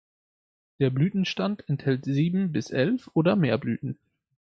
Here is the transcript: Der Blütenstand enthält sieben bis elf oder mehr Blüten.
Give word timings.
Der 0.79 0.89
Blütenstand 0.89 1.69
enthält 1.69 2.05
sieben 2.05 2.51
bis 2.51 2.71
elf 2.71 3.11
oder 3.13 3.35
mehr 3.35 3.59
Blüten. 3.59 3.99